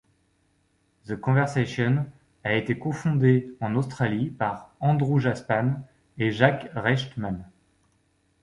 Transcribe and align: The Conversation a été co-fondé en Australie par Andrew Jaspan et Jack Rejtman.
The 1.05 1.15
Conversation 1.15 2.07
a 2.43 2.55
été 2.55 2.79
co-fondé 2.79 3.53
en 3.61 3.75
Australie 3.75 4.31
par 4.31 4.73
Andrew 4.79 5.19
Jaspan 5.19 5.79
et 6.17 6.31
Jack 6.31 6.71
Rejtman. 6.75 7.47